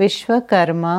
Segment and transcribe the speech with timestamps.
[0.00, 0.94] Vishwakarma